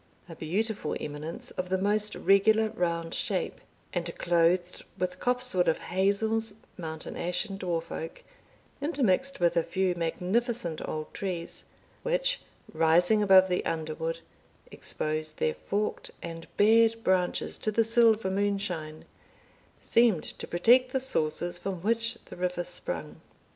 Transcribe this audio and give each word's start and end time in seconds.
A 0.27 0.35
beautiful 0.35 0.95
eminence 0.99 1.51
of 1.51 1.69
the 1.69 1.77
most 1.77 2.15
regular 2.15 2.69
round 2.69 3.13
shape, 3.13 3.61
and 3.93 4.17
clothed 4.17 4.83
with 4.97 5.19
copsewood 5.19 5.67
of 5.67 5.77
hazels, 5.77 6.55
mountain 6.75 7.15
ash, 7.15 7.45
and 7.45 7.59
dwarf 7.59 7.91
oak, 7.91 8.23
intermixed 8.81 9.39
with 9.39 9.55
a 9.55 9.61
few 9.61 9.93
magnificent 9.93 10.81
old 10.89 11.13
trees, 11.13 11.65
which, 12.01 12.41
rising 12.73 13.21
above 13.21 13.47
the 13.47 13.63
underwood, 13.63 14.21
exposed 14.71 15.37
their 15.37 15.53
forked 15.53 16.09
and 16.23 16.47
bared 16.57 17.03
branches 17.03 17.59
to 17.59 17.71
the 17.71 17.83
silver 17.83 18.31
moonshine, 18.31 19.05
seemed 19.81 20.23
to 20.23 20.47
protect 20.47 20.91
the 20.93 20.99
sources 20.99 21.59
from 21.59 21.83
which 21.83 22.17
the 22.25 22.35
river 22.35 22.63
sprung. 22.63 23.21